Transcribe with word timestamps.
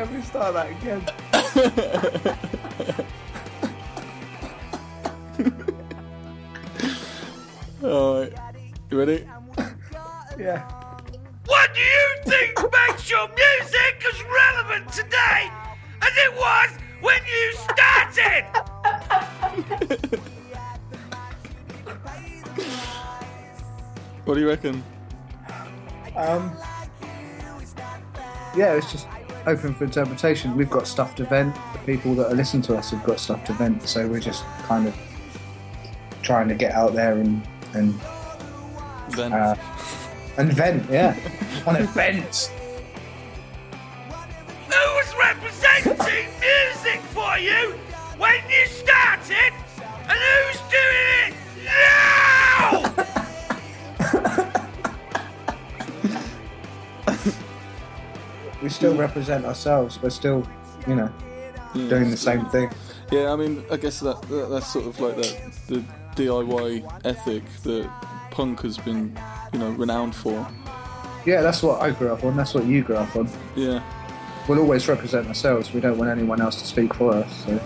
Can 0.00 0.14
we 0.14 0.22
start 0.22 0.54
that 0.54 0.70
again? 0.70 1.04
Alright. 7.84 8.32
You 8.90 8.98
ready? 8.98 9.26
Yeah. 10.38 10.66
What 11.44 11.74
do 11.74 11.82
you 11.82 12.16
think 12.24 12.58
makes 12.72 13.10
your 13.10 13.28
music 13.28 14.02
as 14.10 14.22
relevant 14.24 14.90
today 14.90 15.50
as 16.00 16.16
it 16.16 16.32
was 16.34 16.70
when 17.02 17.20
you 17.26 17.52
started? 17.52 18.46
What 24.24 24.34
do 24.36 24.40
you 24.40 24.48
reckon? 24.48 24.82
Um. 26.16 26.56
Yeah, 28.56 28.74
it's 28.74 28.90
just 28.90 29.06
open 29.46 29.74
for 29.74 29.84
interpretation. 29.84 30.56
We've 30.56 30.70
got 30.70 30.86
stuff 30.86 31.14
to 31.16 31.24
vent. 31.24 31.54
The 31.72 31.78
people 31.80 32.14
that 32.14 32.30
are 32.30 32.34
listening 32.34 32.62
to 32.64 32.76
us 32.76 32.90
have 32.90 33.04
got 33.04 33.20
stuff 33.20 33.44
to 33.44 33.52
vent. 33.54 33.88
So 33.88 34.06
we're 34.06 34.20
just 34.20 34.44
kind 34.62 34.86
of 34.88 34.96
trying 36.22 36.48
to 36.48 36.54
get 36.54 36.72
out 36.72 36.94
there 36.94 37.18
and 37.18 37.46
and 37.74 37.94
Then 39.16 39.32
uh, 39.32 39.54
and 40.36 40.52
vent. 40.52 40.90
Yeah, 40.90 41.16
on 41.66 41.76
events. 41.76 42.50
We 58.62 58.68
still 58.68 58.94
mm. 58.94 58.98
represent 58.98 59.44
ourselves. 59.44 60.00
We're 60.02 60.10
still, 60.10 60.46
you 60.86 60.94
know, 60.94 61.12
mm. 61.72 61.88
doing 61.88 62.10
the 62.10 62.16
same 62.16 62.44
thing. 62.46 62.70
Yeah, 63.10 63.32
I 63.32 63.36
mean, 63.36 63.64
I 63.70 63.76
guess 63.76 64.00
that, 64.00 64.20
that 64.22 64.50
that's 64.50 64.66
sort 64.66 64.86
of 64.86 65.00
like 65.00 65.16
that 65.16 65.52
the 65.68 65.84
DIY 66.14 67.00
ethic 67.04 67.44
that 67.64 67.90
punk 68.30 68.60
has 68.62 68.78
been, 68.78 69.18
you 69.52 69.58
know, 69.58 69.70
renowned 69.70 70.14
for. 70.14 70.46
Yeah, 71.26 71.42
that's 71.42 71.62
what 71.62 71.82
I 71.82 71.90
grew 71.90 72.12
up 72.12 72.24
on. 72.24 72.36
That's 72.36 72.54
what 72.54 72.64
you 72.64 72.82
grew 72.82 72.96
up 72.96 73.14
on. 73.16 73.28
Yeah, 73.56 73.82
We'll 74.48 74.58
always 74.58 74.88
represent 74.88 75.28
ourselves. 75.28 75.72
We 75.72 75.80
don't 75.80 75.96
want 75.98 76.10
anyone 76.10 76.40
else 76.40 76.60
to 76.60 76.66
speak 76.66 76.94
for 76.94 77.14
us. 77.14 77.44
So. 77.44 77.60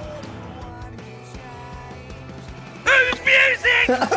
Oh, 2.86 3.10
Whose 3.10 3.24
music 3.24 4.10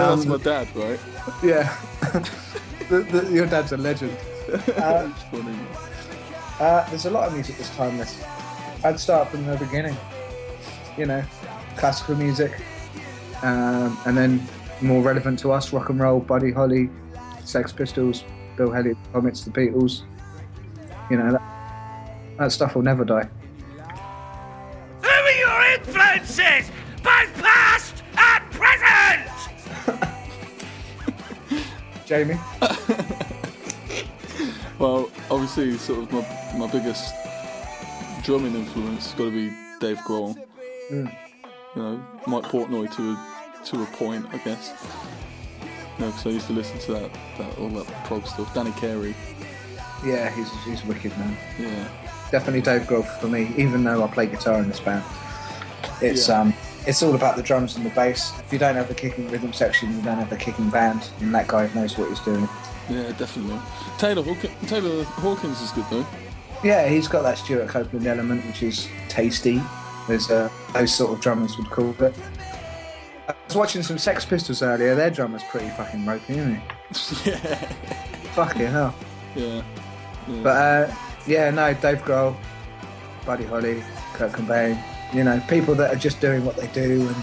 you 0.00 0.16
that's 0.16 0.22
Um, 0.22 0.28
my 0.28 0.36
dad, 0.38 0.68
right? 0.76 1.00
Yeah. 1.42 1.76
the, 2.88 3.00
the, 3.00 3.30
your 3.32 3.46
dad's 3.46 3.72
a 3.72 3.76
legend. 3.76 4.16
Uh, 4.76 5.08
funny. 5.30 5.56
uh, 6.58 6.88
there's 6.90 7.06
a 7.06 7.10
lot 7.10 7.28
of 7.28 7.34
music 7.34 7.56
that's 7.56 7.70
timeless. 7.76 8.20
I'd 8.82 8.98
start 8.98 9.28
from 9.28 9.46
the 9.46 9.56
beginning. 9.56 9.96
You 10.98 11.06
know, 11.06 11.22
classical 11.76 12.16
music, 12.16 12.50
um, 13.44 13.96
and 14.06 14.16
then 14.16 14.44
more 14.80 15.02
relevant 15.02 15.38
to 15.40 15.52
us, 15.52 15.72
rock 15.72 15.88
and 15.90 16.00
roll, 16.00 16.18
Buddy 16.18 16.50
Holly, 16.50 16.90
Sex 17.44 17.70
Pistols, 17.72 18.24
Bill 18.56 18.72
Haley, 18.72 18.96
Comets, 19.12 19.44
the 19.44 19.50
Beatles. 19.52 20.02
You 21.10 21.18
know, 21.18 21.30
that, 21.30 21.42
that 22.38 22.50
stuff 22.52 22.74
will 22.74 22.82
never 22.82 23.04
die. 23.04 23.28
Who 25.02 25.08
are 25.08 25.30
your 25.30 25.78
influences, 25.78 26.70
Jamie? 32.10 32.38
Well, 34.80 35.10
obviously, 35.30 35.76
sort 35.76 35.98
of 36.04 36.10
my, 36.10 36.56
my 36.56 36.66
biggest 36.72 37.14
drumming 38.22 38.54
influence 38.54 39.10
has 39.10 39.14
got 39.14 39.24
to 39.26 39.30
be 39.30 39.54
Dave 39.78 39.98
Grohl. 39.98 40.34
Mm. 40.90 41.14
You 41.76 41.82
know, 41.82 42.02
Mike 42.26 42.44
Portnoy 42.44 42.90
to 42.96 43.10
a 43.12 43.64
to 43.66 43.82
a 43.82 43.86
point, 43.88 44.24
I 44.32 44.38
guess. 44.38 44.72
You 45.98 46.06
know, 46.06 46.06
because 46.06 46.26
I 46.26 46.30
used 46.30 46.46
to 46.46 46.54
listen 46.54 46.78
to 46.78 46.92
that, 46.92 47.10
that 47.36 47.58
all 47.58 47.68
that 47.68 47.86
prog 48.06 48.26
stuff. 48.26 48.54
Danny 48.54 48.70
Carey. 48.72 49.14
Yeah, 50.02 50.30
he's, 50.30 50.50
he's 50.64 50.82
wicked, 50.86 51.14
man. 51.18 51.36
Yeah, 51.58 51.86
definitely 52.30 52.62
Dave 52.62 52.84
Grohl 52.84 53.04
for 53.20 53.28
me. 53.28 53.52
Even 53.58 53.84
though 53.84 54.02
I 54.02 54.06
play 54.08 54.28
guitar 54.28 54.60
in 54.60 54.68
this 54.68 54.80
band, 54.80 55.04
it's 56.00 56.26
Yeah. 56.30 56.40
um, 56.40 56.54
it's 56.86 57.02
all 57.02 57.14
about 57.14 57.36
the 57.36 57.42
drums 57.42 57.76
and 57.76 57.84
the 57.84 57.90
bass. 57.90 58.32
If 58.40 58.52
you 58.52 58.58
don't 58.58 58.74
have 58.76 58.88
the 58.88 58.94
kicking 58.94 59.28
rhythm 59.30 59.52
section, 59.52 59.94
you 59.96 60.02
don't 60.02 60.18
have 60.18 60.30
the 60.30 60.36
kicking 60.36 60.70
band, 60.70 61.08
and 61.20 61.34
that 61.34 61.46
guy 61.48 61.68
knows 61.74 61.96
what 61.98 62.08
he's 62.08 62.20
doing. 62.20 62.48
yeah, 62.88 63.12
definitely. 63.18 63.58
Taylor 63.98 64.22
Hawkins, 64.22 64.70
Taylor 64.70 65.04
Hawkins 65.04 65.60
is 65.60 65.70
good 65.72 65.84
though. 65.90 66.06
Yeah, 66.62 66.88
he's 66.88 67.08
got 67.08 67.22
that 67.22 67.38
Stewart 67.38 67.68
Copeland 67.68 68.06
element, 68.06 68.44
which 68.46 68.62
is 68.62 68.88
tasty, 69.08 69.62
as 70.08 70.30
uh, 70.30 70.50
those 70.74 70.94
sort 70.94 71.12
of 71.12 71.20
drummers 71.20 71.56
would 71.56 71.70
call 71.70 71.90
it. 72.02 72.14
I 73.28 73.34
was 73.46 73.56
watching 73.56 73.82
some 73.82 73.96
Sex 73.96 74.24
Pistols 74.26 74.60
earlier. 74.62 74.94
Their 74.94 75.10
drummer's 75.10 75.42
pretty 75.44 75.68
fucking 75.70 76.04
ropey, 76.04 76.34
isn't 76.34 76.56
he? 76.56 76.60
yeah, 77.30 77.36
Fucking 78.34 78.66
hell. 78.66 78.94
yeah. 79.36 79.62
But 80.42 80.48
uh, 80.90 80.94
yeah, 81.26 81.50
no, 81.50 81.72
Dave 81.74 81.98
Grohl, 82.02 82.36
Buddy 83.24 83.44
Holly, 83.44 83.82
Kurt 84.14 84.32
Cobain, 84.32 84.80
you 85.12 85.24
know, 85.24 85.42
people 85.48 85.74
that 85.74 85.92
are 85.92 85.98
just 85.98 86.20
doing 86.20 86.44
what 86.44 86.56
they 86.56 86.68
do 86.68 87.08
and 87.08 87.16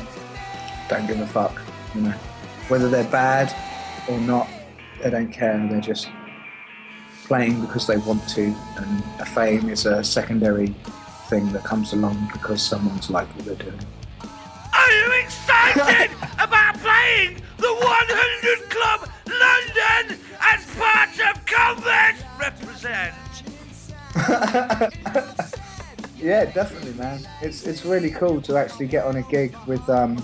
don't 0.90 1.08
give 1.08 1.20
a 1.20 1.28
fuck, 1.28 1.62
you 1.96 2.02
know. 2.02 2.14
Whether 2.68 2.90
they're 2.90 3.06
bad 3.06 3.54
or 4.10 4.20
not, 4.20 4.48
they 5.02 5.10
don't 5.10 5.32
care. 5.32 5.66
They're 5.70 5.80
just 5.80 6.10
playing 7.26 7.62
because 7.62 7.88
they 7.88 7.98
want 7.98 8.28
to, 8.30 8.56
and 8.78 9.04
a 9.20 9.26
fame 9.26 9.70
is 9.70 9.86
a 9.86 10.04
secondary 10.04 10.76
thing 11.28 11.52
that 11.52 11.64
comes 11.64 11.94
along 11.94 12.30
because 12.32 12.62
someone's 12.62 13.10
like 13.10 13.28
what 13.36 13.46
they're 13.46 13.56
doing. 13.56 13.80
Are 14.74 14.92
you 14.92 15.24
excited 15.24 16.12
about 16.40 16.76
playing 16.80 17.42
the 17.58 17.74
100 17.74 18.70
Club 18.70 19.10
London 19.28 20.20
as 20.42 20.66
part 20.76 21.20
of 21.30 21.46
Converse 21.46 22.24
Represent? 22.40 23.14
Yeah, 26.28 26.44
definitely, 26.44 26.92
man. 26.96 27.26
It's 27.42 27.66
it's 27.66 27.86
really 27.86 28.12
cool 28.12 28.42
to 28.42 28.58
actually 28.58 28.88
get 28.88 29.06
on 29.06 29.16
a 29.16 29.22
gig 29.22 29.56
with 29.66 29.90
um, 29.90 30.22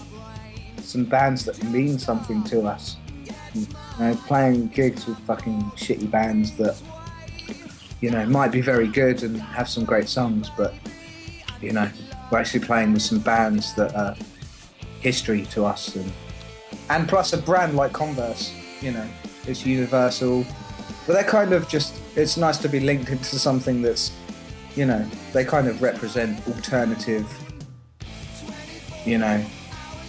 some 0.82 1.06
bands 1.06 1.46
that 1.46 1.64
mean 1.64 1.98
something 1.98 2.44
to 2.52 2.64
us. 2.64 2.98
You 3.54 3.66
know, 3.98 4.14
playing 4.28 4.68
gigs 4.68 5.08
with 5.08 5.18
fucking 5.20 5.62
shitty 5.78 6.12
bands 6.12 6.58
that 6.58 6.76
you 8.02 8.12
know 8.12 8.26
might 8.26 8.52
be 8.52 8.60
very 8.60 8.90
good 8.90 9.24
and 9.24 9.40
have 9.40 9.70
some 9.70 9.86
great 9.86 10.10
songs, 10.10 10.52
but 10.58 10.74
you 11.62 11.72
know 11.72 11.90
we're 12.30 12.40
actually 12.40 12.66
playing 12.66 12.92
with 12.92 13.02
some 13.02 13.20
bands 13.20 13.74
that 13.76 13.96
are 13.96 14.14
history 15.00 15.44
to 15.52 15.64
us, 15.64 15.96
and 15.96 16.12
and 16.90 17.08
plus 17.08 17.32
a 17.32 17.38
brand 17.38 17.78
like 17.78 17.94
Converse. 17.94 18.54
You 18.82 18.92
know, 18.92 19.08
it's 19.48 19.66
universal, 19.66 20.46
but 21.08 21.14
they're 21.14 21.24
kind 21.24 21.54
of 21.54 21.70
just. 21.70 21.96
It's 22.18 22.36
nice 22.36 22.58
to 22.58 22.68
be 22.68 22.82
linked 22.82 23.10
into 23.10 23.40
something 23.40 23.82
that's 23.82 24.12
you 24.76 24.86
know, 24.86 25.06
they 25.34 25.46
kind 25.46 25.68
of 25.68 25.82
represent 25.82 26.46
alternative. 26.48 27.28
You 29.06 29.18
know, 29.18 29.38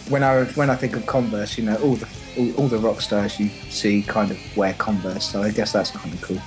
when 0.08 0.22
I 0.22 0.44
when 0.44 0.70
I 0.70 0.76
think 0.76 0.96
of 0.96 1.06
Converse, 1.06 1.58
you 1.58 1.64
know, 1.64 1.76
all 1.76 1.96
the 1.96 2.08
all, 2.38 2.52
all 2.54 2.68
the 2.68 2.78
rock 2.78 3.00
stars 3.00 3.38
you 3.38 3.48
see 3.70 4.02
kind 4.02 4.30
of 4.30 4.56
wear 4.56 4.74
Converse, 4.74 5.24
so 5.24 5.42
I 5.42 5.50
guess 5.50 5.72
that's 5.72 5.90
kind 5.90 6.12
of 6.12 6.22
cool. 6.22 6.38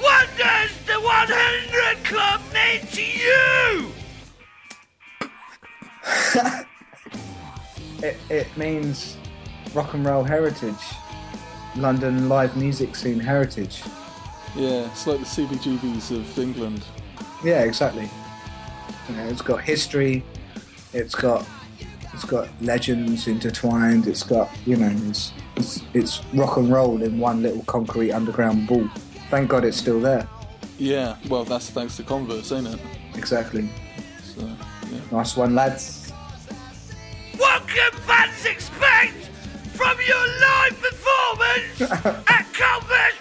What 0.00 0.28
does 0.38 0.70
the 0.86 0.94
100 1.00 2.04
Club 2.04 2.40
mean 2.52 2.86
to 2.92 3.02
you? 3.02 3.92
It 8.02 8.16
it 8.28 8.56
means 8.58 9.16
rock 9.72 9.94
and 9.94 10.04
roll 10.04 10.22
heritage, 10.22 10.74
London 11.76 12.28
live 12.28 12.54
music 12.54 12.94
scene 12.94 13.18
heritage. 13.18 13.82
Yeah, 14.54 14.90
it's 14.90 15.06
like 15.06 15.20
the 15.20 15.24
CBGBs 15.24 16.10
of 16.10 16.38
England. 16.38 16.84
Yeah, 17.46 17.62
exactly. 17.62 18.10
You 19.08 19.14
know, 19.14 19.24
it's 19.26 19.40
got 19.40 19.60
history, 19.60 20.24
it's 20.92 21.14
got 21.14 21.46
it's 22.12 22.24
got 22.24 22.48
legends 22.60 23.28
intertwined. 23.28 24.08
It's 24.08 24.24
got 24.24 24.50
you 24.66 24.74
know, 24.74 24.92
it's 25.08 25.32
it's, 25.54 25.80
it's 25.94 26.24
rock 26.34 26.56
and 26.56 26.72
roll 26.72 27.00
in 27.04 27.20
one 27.20 27.42
little 27.42 27.62
concrete 27.62 28.10
underground 28.10 28.66
ball. 28.66 28.88
Thank 29.30 29.48
God 29.48 29.64
it's 29.64 29.76
still 29.76 30.00
there. 30.00 30.28
Yeah, 30.76 31.18
well, 31.28 31.44
that's 31.44 31.70
thanks 31.70 31.96
to 31.98 32.02
Converse, 32.02 32.50
ain't 32.50 32.66
it? 32.66 32.80
Exactly. 33.14 33.70
So, 34.24 34.40
yeah. 34.44 34.98
Nice 35.12 35.36
one, 35.36 35.54
lads. 35.54 36.10
What 37.36 37.68
can 37.68 37.92
fans 37.92 38.44
expect 38.44 39.30
from 39.72 39.96
your 40.04 40.26
live 40.40 40.80
performance 40.80 41.92
at 42.28 42.46
Converse 42.52 43.15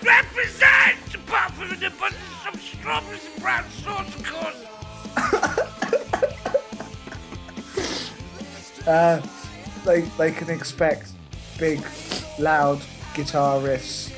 strawberries 2.85 3.25
and 3.33 3.41
brown 3.41 3.65
sauce, 3.71 4.15
of 4.15 4.23
course. 4.23 4.61
Uh, 8.87 9.19
they 9.83 10.01
they 10.15 10.31
can 10.31 10.47
expect 10.47 11.09
big, 11.57 11.83
loud 12.37 12.79
guitar 13.15 13.57
riffs, 13.59 14.11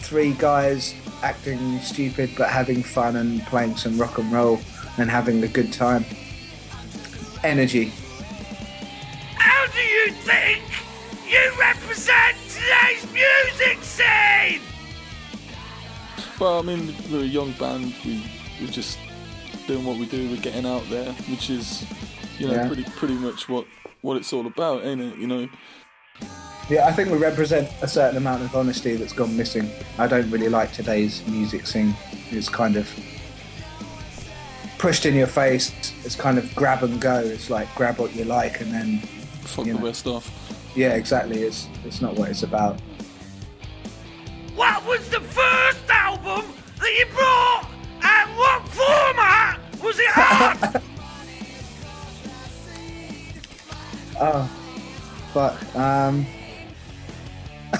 three 0.00 0.32
guys 0.32 0.94
acting 1.22 1.80
stupid 1.80 2.28
but 2.36 2.50
having 2.50 2.82
fun 2.82 3.16
and 3.16 3.40
playing 3.46 3.74
some 3.74 3.98
rock 3.98 4.18
and 4.18 4.30
roll 4.30 4.60
and 4.98 5.10
having 5.10 5.42
a 5.44 5.48
good 5.48 5.72
time. 5.72 6.04
Energy. 7.42 7.90
How 9.36 9.66
do 9.68 9.80
you 9.80 10.10
think 10.12 10.62
you 11.26 11.52
represent 11.58 12.36
today's 12.50 13.10
music 13.14 13.82
scene? 13.82 14.60
Well, 16.38 16.58
I 16.58 16.62
mean, 16.62 16.94
we're 17.10 17.20
a 17.20 17.24
young 17.24 17.52
band. 17.52 17.94
We 18.04 18.22
we're 18.60 18.68
just 18.70 18.98
doing 19.66 19.84
what 19.84 19.98
we 19.98 20.06
do. 20.06 20.28
We're 20.30 20.40
getting 20.40 20.66
out 20.66 20.88
there, 20.90 21.12
which 21.30 21.50
is, 21.50 21.84
you 22.38 22.46
know, 22.48 22.54
Yeah. 22.54 22.66
pretty 22.66 22.84
pretty 22.84 23.14
much 23.14 23.48
what 23.48 23.66
what 24.02 24.16
it's 24.16 24.32
all 24.32 24.46
about, 24.46 24.84
ain't 24.84 25.00
it? 25.00 25.16
You 25.18 25.26
know. 25.26 25.48
Yeah, 26.68 26.86
I 26.86 26.92
think 26.92 27.10
we 27.10 27.16
represent 27.18 27.68
a 27.80 27.86
certain 27.88 28.16
amount 28.16 28.42
of 28.42 28.54
honesty 28.54 28.96
that's 28.96 29.12
gone 29.12 29.36
missing. 29.36 29.70
I 29.98 30.06
don't 30.08 30.28
really 30.30 30.48
like 30.48 30.72
today's 30.72 31.24
music 31.28 31.66
scene. 31.66 31.94
It's 32.30 32.48
kind 32.48 32.76
of 32.76 32.88
pushed 34.78 35.06
in 35.06 35.14
your 35.14 35.28
face. 35.28 35.72
It's 36.04 36.16
kind 36.16 36.38
of 36.38 36.54
grab 36.56 36.82
and 36.82 37.00
go. 37.00 37.18
It's 37.20 37.50
like 37.50 37.72
grab 37.76 37.98
what 37.98 38.14
you 38.14 38.24
like 38.24 38.60
and 38.60 38.72
then 38.72 38.98
Fuck 39.46 39.66
You 39.66 39.74
the 39.74 39.78
know. 39.78 39.86
rest 39.86 40.06
off. 40.08 40.28
yeah, 40.74 40.94
exactly. 40.94 41.42
It's 41.42 41.68
it's 41.84 42.02
not 42.02 42.14
what 42.16 42.28
it's 42.30 42.42
about. 42.42 42.80
What 44.56 44.84
was 44.86 45.08
the 45.08 45.20
first 45.20 45.75
album 46.26 46.52
that 46.78 46.94
you 46.98 47.06
brought? 47.06 47.68
And 48.02 48.36
what 48.36 48.68
format 48.68 49.60
was 49.82 49.98
it 49.98 50.18
on? 50.18 50.82
Oh, 54.18 54.44
fuck. 55.34 55.76
Um, 55.76 56.24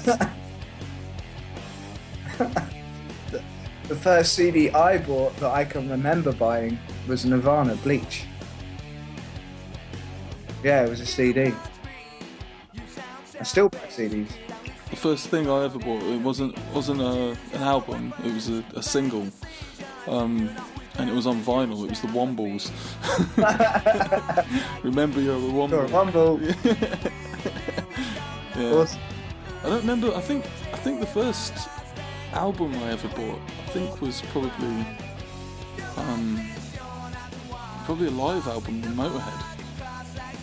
the, 0.04 0.30
the 3.88 3.96
first 3.96 4.34
CD 4.34 4.68
I 4.68 4.98
bought 4.98 5.34
that 5.38 5.50
I 5.50 5.64
can 5.64 5.88
remember 5.88 6.32
buying 6.32 6.78
was 7.08 7.24
Nirvana 7.24 7.74
Bleach. 7.76 8.26
Yeah, 10.62 10.84
it 10.84 10.90
was 10.90 11.00
a 11.00 11.06
CD. 11.06 11.54
I 13.40 13.42
still 13.42 13.70
buy 13.70 13.78
CDs. 13.88 14.28
The 14.96 15.02
first 15.02 15.28
thing 15.28 15.46
I 15.46 15.64
ever 15.64 15.78
bought, 15.78 16.02
it 16.04 16.22
wasn't 16.22 16.56
wasn't 16.72 17.02
a, 17.02 17.36
an 17.52 17.62
album. 17.62 18.14
It 18.24 18.32
was 18.32 18.48
a, 18.48 18.64
a 18.74 18.82
single, 18.82 19.26
um, 20.06 20.48
and 20.96 21.10
it 21.10 21.12
was 21.12 21.26
on 21.26 21.42
vinyl. 21.42 21.84
It 21.84 21.90
was 21.90 22.00
the 22.00 22.08
Wombles. 22.08 22.70
Remember 24.82 25.20
you're 25.20 25.38
the 25.38 25.66
Got 25.68 25.84
a 25.84 25.92
Wombles. 25.92 27.12
Yeah. 28.56 28.72
Awesome. 28.72 29.00
I 29.62 29.66
don't 29.68 29.80
remember. 29.80 30.14
I 30.14 30.20
think 30.22 30.46
I 30.72 30.78
think 30.78 31.00
the 31.00 31.06
first 31.06 31.52
album 32.32 32.74
I 32.76 32.92
ever 32.92 33.08
bought, 33.08 33.38
I 33.66 33.70
think 33.72 34.00
was 34.00 34.22
probably 34.32 34.86
um, 35.98 36.42
probably 37.84 38.06
a 38.06 38.12
live 38.12 38.48
album 38.48 38.80
Motorhead. 38.80 39.42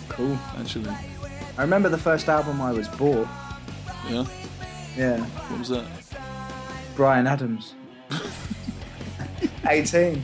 Cool. 0.10 0.38
Actually, 0.60 0.96
I 1.58 1.64
remember 1.64 1.90
the 1.90 1.98
first 1.98 2.30
album 2.30 2.62
I 2.62 2.72
was 2.72 2.88
bought. 2.88 3.28
Yeah. 4.10 4.26
Yeah, 4.98 5.18
What 5.22 5.60
was 5.60 5.70
that? 5.70 5.86
Bryan 6.96 7.26
Adams. 7.26 7.74
18. 9.68 10.24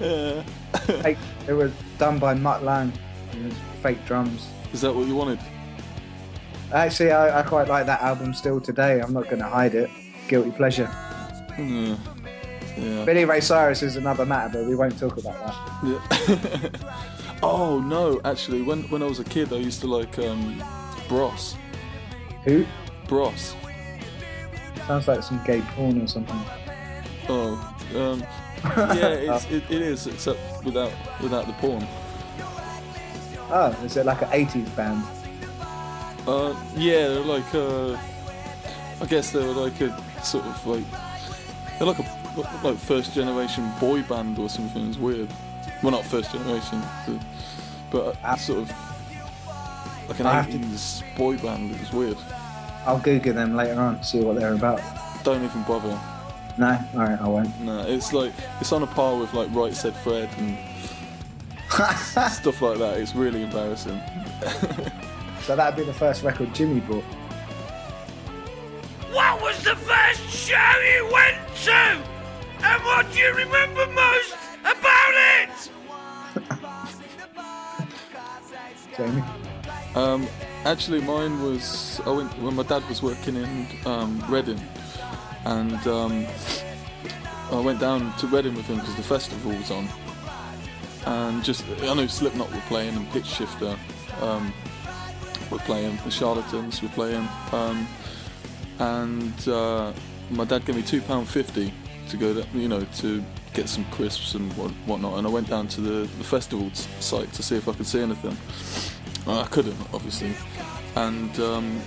Yeah. 0.00 0.42
Fake, 1.02 1.18
it 1.46 1.52
was 1.52 1.72
done 1.98 2.18
by 2.18 2.34
Mutt 2.34 2.64
Lange. 2.64 2.92
It 3.32 3.44
was 3.44 3.54
fake 3.82 4.04
drums. 4.06 4.48
Is 4.72 4.80
that 4.80 4.94
what 4.94 5.06
you 5.06 5.14
wanted? 5.14 5.38
Actually, 6.72 7.12
I, 7.12 7.40
I 7.40 7.42
quite 7.42 7.68
like 7.68 7.86
that 7.86 8.00
album 8.00 8.34
still 8.34 8.60
today. 8.60 9.00
I'm 9.00 9.12
not 9.12 9.24
going 9.24 9.38
to 9.38 9.48
hide 9.48 9.74
it. 9.74 9.90
Guilty 10.28 10.50
pleasure. 10.50 10.90
Yeah. 11.58 11.96
Yeah. 12.76 13.04
Billy 13.04 13.24
Ray 13.24 13.40
Cyrus 13.40 13.82
is 13.82 13.96
another 13.96 14.26
matter, 14.26 14.58
but 14.58 14.66
we 14.66 14.74
won't 14.74 14.98
talk 14.98 15.16
about 15.16 15.46
that. 15.46 16.70
Yeah. 16.72 16.90
oh 17.42 17.80
no, 17.80 18.20
actually, 18.24 18.60
when 18.62 18.82
when 18.90 19.02
I 19.02 19.06
was 19.06 19.18
a 19.18 19.24
kid, 19.24 19.50
I 19.52 19.56
used 19.56 19.80
to 19.80 19.86
like 19.86 20.18
um, 20.18 20.62
Bros. 21.08 21.56
Who? 22.46 22.64
Bros. 23.08 23.54
Sounds 24.86 25.06
like 25.08 25.22
some 25.22 25.42
gay 25.44 25.60
porn 25.60 26.00
or 26.00 26.06
something. 26.06 26.40
Oh, 27.28 27.76
um, 27.96 28.20
yeah, 28.96 29.08
it's, 29.34 29.44
it, 29.46 29.64
it 29.68 29.82
is, 29.82 30.06
except 30.06 30.38
without 30.64 30.92
without 31.20 31.46
the 31.46 31.52
porn. 31.54 31.86
Oh, 33.50 33.76
is 33.84 33.96
it 33.96 34.06
like 34.06 34.22
an 34.22 34.28
80s 34.28 34.74
band? 34.76 35.02
Uh, 36.26 36.54
yeah, 36.76 37.08
they're 37.08 37.20
like 37.20 37.54
uh, 37.54 37.96
I 39.00 39.06
guess 39.06 39.30
they 39.32 39.40
were 39.44 39.52
like 39.52 39.80
a 39.80 40.02
sort 40.24 40.44
of 40.46 40.66
like 40.66 40.84
they're 41.78 41.86
like 41.88 41.98
a 41.98 42.60
like 42.62 42.76
first 42.76 43.12
generation 43.14 43.68
boy 43.80 44.02
band 44.02 44.38
or 44.38 44.48
something. 44.48 44.88
It's 44.88 44.98
weird. 44.98 45.28
Well, 45.82 45.92
not 45.92 46.04
first 46.04 46.32
generation, 46.32 46.80
but, 47.06 47.20
but 47.90 48.16
Ah. 48.24 48.36
sort 48.36 48.60
of 48.60 48.72
like 50.08 50.20
an 50.20 50.26
I 50.26 50.32
have 50.34 50.50
to- 50.50 50.56
eighties 50.56 51.02
boy 51.16 51.36
band. 51.38 51.72
It 51.74 51.80
was 51.80 51.92
weird. 51.92 52.16
I'll 52.86 52.98
Google 53.00 53.32
them 53.34 53.56
later 53.56 53.80
on, 53.80 53.98
to 53.98 54.04
see 54.04 54.20
what 54.20 54.36
they're 54.38 54.54
about. 54.54 54.80
Don't 55.24 55.42
even 55.44 55.62
bother. 55.64 55.98
No? 56.58 56.78
Alright, 56.94 57.20
I 57.20 57.28
won't. 57.28 57.60
No, 57.60 57.80
it's 57.86 58.12
like 58.12 58.32
it's 58.60 58.72
on 58.72 58.82
a 58.82 58.86
par 58.86 59.16
with 59.18 59.34
like 59.34 59.48
Right 59.52 59.74
Said 59.74 59.94
Fred 59.96 60.28
and 60.38 60.56
stuff 62.32 62.62
like 62.62 62.78
that. 62.78 62.98
It's 62.98 63.14
really 63.14 63.42
embarrassing. 63.42 64.00
So 65.42 65.54
that'd 65.54 65.76
be 65.76 65.84
the 65.84 65.92
first 65.94 66.24
record 66.24 66.52
Jimmy 66.52 66.80
bought. 66.80 67.04
What 69.12 69.40
was 69.40 69.62
the 69.62 69.76
first 69.76 70.20
show 70.28 70.72
you 70.96 71.08
went 71.12 71.36
to? 71.62 71.72
And 71.72 72.82
what 72.82 73.06
do 73.12 73.18
you 73.20 73.32
remember 73.32 73.86
most 73.86 74.34
about 74.62 75.14
it? 75.38 75.70
Jamie? 78.96 79.22
Um, 79.96 80.28
actually, 80.66 81.00
mine 81.00 81.42
was 81.42 82.00
I 82.04 82.10
went 82.10 82.30
when 82.42 82.54
my 82.54 82.64
dad 82.64 82.86
was 82.86 83.02
working 83.02 83.36
in 83.36 83.66
um, 83.86 84.22
Reading, 84.28 84.60
and 85.46 85.86
um, 85.86 86.26
I 87.50 87.60
went 87.60 87.80
down 87.80 88.14
to 88.18 88.26
Reading 88.26 88.54
with 88.54 88.66
him 88.66 88.76
because 88.76 88.94
the 88.96 89.02
festival 89.02 89.52
was 89.52 89.70
on, 89.70 89.88
and 91.06 91.42
just 91.42 91.64
I 91.82 91.94
know 91.94 92.06
Slipknot 92.06 92.52
were 92.52 92.60
playing 92.68 92.94
and 92.94 93.08
Pitchshifter 93.08 93.78
um, 94.20 94.52
were 95.50 95.60
playing, 95.60 95.98
the 96.04 96.10
Charlatans 96.10 96.82
were 96.82 96.90
playing, 96.90 97.26
um, 97.52 97.88
and 98.78 99.48
uh, 99.48 99.94
my 100.30 100.44
dad 100.44 100.66
gave 100.66 100.76
me 100.76 100.82
two 100.82 101.00
pound 101.00 101.26
fifty 101.26 101.72
to 102.10 102.18
go, 102.18 102.34
to, 102.34 102.46
you 102.52 102.68
know, 102.68 102.84
to 102.96 103.24
get 103.54 103.66
some 103.66 103.86
crisps 103.86 104.34
and 104.34 104.52
what, 104.58 104.70
whatnot, 104.84 105.16
and 105.16 105.26
I 105.26 105.30
went 105.30 105.48
down 105.48 105.68
to 105.68 105.80
the, 105.80 106.00
the 106.18 106.24
festival 106.24 106.70
site 107.00 107.32
to 107.32 107.42
see 107.42 107.56
if 107.56 107.66
I 107.66 107.72
could 107.72 107.86
see 107.86 108.02
anything. 108.02 108.36
Well, 109.26 109.40
I 109.40 109.46
couldn't, 109.48 109.76
obviously. 109.92 110.34
And 110.94 111.38
um, 111.40 111.80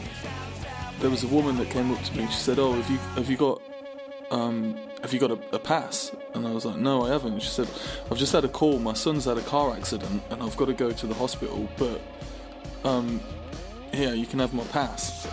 there 0.99 1.09
was 1.09 1.23
a 1.23 1.27
woman 1.27 1.57
that 1.57 1.69
came 1.69 1.91
up 1.91 2.03
to 2.03 2.17
me. 2.17 2.27
She 2.27 2.33
said, 2.33 2.59
"Oh, 2.59 2.73
have 2.73 2.89
you 2.91 2.97
have 3.15 3.29
you 3.29 3.37
got 3.37 3.61
um, 4.29 4.77
have 5.01 5.13
you 5.13 5.19
got 5.19 5.31
a, 5.31 5.39
a 5.53 5.59
pass?" 5.59 6.11
And 6.33 6.45
I 6.45 6.51
was 6.51 6.65
like, 6.65 6.77
"No, 6.77 7.05
I 7.05 7.09
haven't." 7.09 7.39
She 7.39 7.47
said, 7.47 7.69
"I've 8.11 8.17
just 8.17 8.33
had 8.33 8.43
a 8.43 8.49
call. 8.49 8.77
My 8.79 8.93
son's 8.93 9.25
had 9.25 9.37
a 9.37 9.41
car 9.41 9.73
accident, 9.73 10.21
and 10.29 10.43
I've 10.43 10.57
got 10.57 10.65
to 10.65 10.73
go 10.73 10.91
to 10.91 11.07
the 11.07 11.13
hospital. 11.15 11.69
But 11.77 12.01
um, 12.83 13.21
here, 13.93 14.13
you 14.13 14.25
can 14.25 14.39
have 14.39 14.53
my 14.53 14.65
pass." 14.65 15.27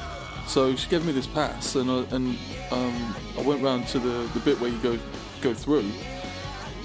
So 0.46 0.76
she 0.76 0.88
gave 0.88 1.04
me 1.04 1.12
this 1.12 1.26
pass, 1.26 1.74
and 1.74 1.90
I, 1.90 2.04
and 2.14 2.38
um, 2.70 3.16
I 3.36 3.42
went 3.42 3.62
round 3.62 3.88
to 3.88 3.98
the, 3.98 4.30
the 4.32 4.40
bit 4.40 4.60
where 4.60 4.70
you 4.70 4.78
go 4.78 4.96
go 5.40 5.52
through, 5.52 5.90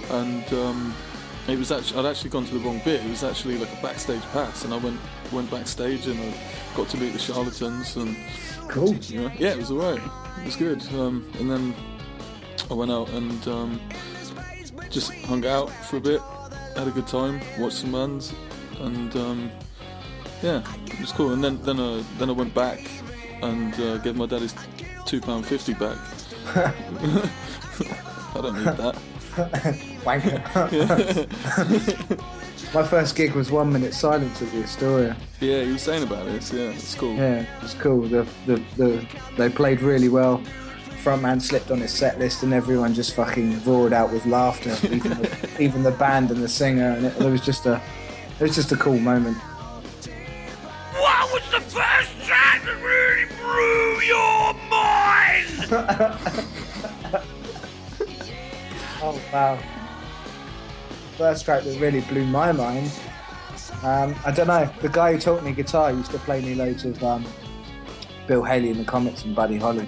and 0.10 0.52
um, 0.54 0.96
it 1.48 1.58
was 1.58 1.72
actually 1.72 2.00
I'd 2.00 2.06
actually 2.10 2.30
gone 2.30 2.46
to 2.46 2.54
the 2.54 2.60
wrong 2.60 2.82
bit. 2.86 3.04
It 3.04 3.10
was 3.10 3.24
actually 3.24 3.58
like 3.58 3.72
a 3.78 3.82
backstage 3.82 4.22
pass, 4.34 4.64
and 4.64 4.74
I 4.74 4.78
went 4.78 5.00
went 5.32 5.50
backstage 5.50 6.08
and 6.08 6.20
I 6.20 6.34
got 6.76 6.90
to 6.90 6.98
meet 6.98 7.14
the 7.14 7.20
charlatans, 7.20 7.96
and 7.98 8.16
Cool. 8.68 8.94
you 8.96 9.22
know, 9.22 9.32
yeah, 9.38 9.50
it 9.52 9.58
was 9.58 9.72
alright. 9.72 10.02
It 10.40 10.46
was 10.46 10.56
good. 10.56 10.82
Um, 10.94 11.30
and 11.40 11.50
then 11.52 11.76
I 12.70 12.74
went 12.74 12.92
out 12.92 13.10
and 13.10 13.48
um, 13.48 13.82
just 14.90 15.14
hung 15.26 15.46
out 15.46 15.70
for 15.86 15.98
a 15.98 16.02
bit, 16.02 16.22
had 16.78 16.88
a 16.88 16.92
good 16.92 17.08
time, 17.08 17.42
watched 17.60 17.78
some 17.78 17.92
bands, 17.92 18.34
and 18.80 19.16
um, 19.16 19.52
yeah, 20.42 20.64
it 20.88 21.00
was 21.00 21.12
cool. 21.12 21.34
And 21.34 21.44
then 21.44 21.62
then 21.64 21.80
I 21.80 22.04
then 22.18 22.30
I 22.30 22.34
went 22.34 22.54
back 22.54 22.80
and 23.42 23.74
uh, 23.80 23.98
gave 23.98 24.16
my 24.16 24.26
dad 24.26 24.42
his 24.42 24.54
two 25.06 25.20
pound 25.22 25.46
fifty 25.46 25.74
back. 25.74 25.98
I 26.56 28.40
don't 28.42 28.56
need 28.56 28.78
that. 28.78 29.82
Wanker. 30.04 30.42
My 32.74 32.84
first 32.84 33.16
gig 33.16 33.34
was 33.34 33.52
One 33.52 33.72
Minute 33.72 33.94
Silence 33.94 34.42
at 34.42 34.52
the 34.52 34.64
Astoria. 34.64 35.16
Yeah, 35.40 35.62
you 35.62 35.74
were 35.74 35.78
saying 35.78 36.04
about 36.04 36.26
this. 36.26 36.54
Yeah, 36.54 36.70
it's 36.70 36.96
cool. 36.96 37.16
Yeah, 37.16 37.46
it's 37.62 37.74
cool. 37.74 38.04
The, 38.04 38.26
the, 38.46 38.62
the, 38.78 39.06
they 39.38 39.50
played 39.50 39.82
really 39.82 40.10
well. 40.10 40.42
Frontman 41.04 41.42
slipped 41.42 41.72
on 41.72 41.80
his 41.80 41.92
set 41.92 42.20
list 42.20 42.44
and 42.44 42.54
everyone 42.54 42.94
just 42.94 43.16
fucking 43.16 43.64
roared 43.64 43.92
out 43.92 44.14
with 44.14 44.26
laughter. 44.26 44.78
Even 44.88 45.12
the, 45.12 45.50
even 45.60 45.84
the 45.84 45.92
band 45.92 46.32
and 46.32 46.42
the 46.42 46.48
singer, 46.48 46.92
and 46.92 47.08
it, 47.08 47.20
it 47.20 47.30
was 47.30 47.42
just 47.42 47.66
a, 47.66 47.82
it 48.40 48.44
was 48.44 48.56
just 48.56 48.72
a 48.72 48.78
cool 48.78 49.00
moment. 49.00 49.36
What 50.94 51.34
was 51.34 51.44
the 51.52 51.60
first 51.62 52.26
track 52.26 52.42
track 52.42 52.64
that 52.66 52.78
really 52.82 53.26
blew 53.40 54.02
your 54.08 54.54
mind? 54.70 55.72
Oh 59.04 59.20
wow! 59.34 59.58
First 61.22 61.46
track 61.46 61.64
that 61.66 61.80
really 61.80 62.02
blew 62.02 62.26
my 62.26 62.52
mind. 62.52 62.92
Um, 63.84 64.16
I 64.26 64.32
don't 64.32 64.48
know. 64.48 64.68
The 64.82 64.90
guy 64.90 65.14
who 65.14 65.20
taught 65.20 65.44
me 65.44 65.52
guitar 65.52 65.94
used 65.94 66.10
to 66.10 66.18
play 66.18 66.42
me 66.42 66.56
loads 66.56 66.84
of 66.84 67.04
um, 67.04 67.24
Bill 68.28 68.42
Haley 68.42 68.72
in 68.72 68.80
the 68.80 68.84
Comets 68.84 69.24
and 69.24 69.36
Buddy 69.36 69.60
Holly, 69.60 69.88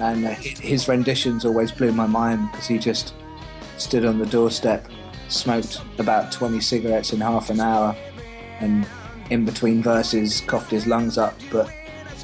and 0.00 0.26
uh, 0.26 0.30
his 0.30 0.88
renditions 0.88 1.44
always 1.44 1.70
blew 1.70 1.92
my 1.92 2.08
mind 2.08 2.50
because 2.50 2.66
he 2.66 2.78
just 2.78 3.14
stood 3.78 4.04
on 4.04 4.18
the 4.18 4.26
doorstep, 4.26 4.88
smoked 5.28 5.82
about 5.98 6.32
20 6.32 6.58
cigarettes 6.58 7.12
in 7.12 7.20
half 7.20 7.48
an 7.48 7.60
hour, 7.60 7.94
and 8.58 8.88
in 9.30 9.44
between 9.44 9.84
verses 9.84 10.40
coughed 10.48 10.72
his 10.72 10.84
lungs 10.88 11.16
up, 11.16 11.36
but 11.52 11.70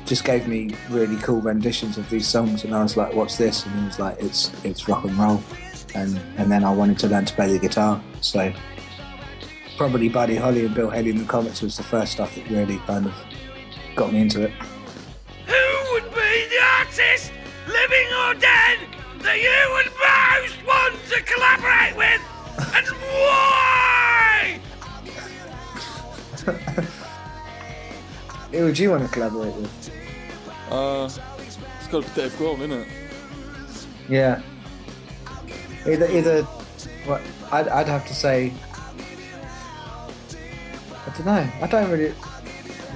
just 0.04 0.25
gave 0.25 0.49
me 0.49 0.75
really 0.90 1.16
cool 1.18 1.40
renditions 1.40 1.96
of 1.96 2.11
these 2.11 2.26
songs. 2.26 2.64
And 2.64 2.75
I 2.75 2.82
was 2.82 2.96
like, 2.96 3.14
"What's 3.14 3.37
this?" 3.37 3.64
And 3.64 3.78
he 3.78 3.87
was 3.87 4.00
like, 4.00 4.16
"It's 4.18 4.50
it's 4.64 4.88
rock 4.88 5.04
and 5.04 5.16
roll." 5.16 5.40
And 5.94 6.18
and 6.38 6.50
then 6.50 6.64
I 6.64 6.72
wanted 6.72 6.99
to 7.00 7.08
learn 7.08 7.25
to 7.26 7.34
play 7.34 7.52
the 7.52 7.58
guitar, 7.58 8.02
so 8.20 8.52
probably 9.76 10.08
Buddy 10.08 10.37
Holly 10.37 10.64
and 10.64 10.75
Bill 10.75 10.90
Haley 10.90 11.11
in 11.11 11.18
the 11.18 11.25
Comets 11.25 11.61
was 11.61 11.76
the 11.76 11.82
first 11.82 12.12
stuff 12.12 12.34
that 12.34 12.49
really 12.49 12.78
kind 12.87 13.06
of 13.06 13.14
got 13.94 14.12
me 14.12 14.20
into 14.20 14.42
it. 14.42 14.52
Who 15.46 15.92
would 15.92 16.04
be 16.14 16.46
the 16.49 16.62
artist, 16.78 17.32
living 17.66 18.12
or 18.25 18.34
dead, 18.34 18.78
that 19.20 19.38
you 19.38 19.70
would 19.75 19.90
most 20.00 20.56
want 20.66 20.99
to 21.11 21.22
collaborate 21.22 21.96
with? 21.96 22.20
And 22.75 22.87
why? 23.02 24.61
Who 28.52 28.64
would 28.64 28.78
you 28.78 28.90
want 28.90 29.04
to 29.04 29.08
collaborate 29.08 29.54
with? 29.56 29.90
Uh, 30.70 31.08
it's 31.44 31.88
got 31.88 32.02
to 32.02 32.08
be 32.08 32.14
Dave 32.14 32.32
Grohl, 32.32 32.56
isn't 32.58 32.72
it? 32.72 32.88
Yeah. 34.08 34.42
Either, 35.86 36.06
either. 36.10 36.42
What 37.06 37.20
I'd, 37.50 37.68
I'd 37.68 37.88
have 37.88 38.06
to 38.06 38.14
say. 38.14 38.52
I 41.06 41.16
don't 41.16 41.26
know. 41.26 41.50
I 41.60 41.66
don't 41.66 41.90
really. 41.90 42.14